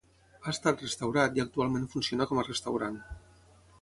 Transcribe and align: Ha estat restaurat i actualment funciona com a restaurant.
Ha 0.45 0.53
estat 0.53 0.81
restaurat 0.85 1.37
i 1.39 1.43
actualment 1.45 1.85
funciona 1.93 2.27
com 2.33 2.41
a 2.41 2.47
restaurant. 2.49 2.97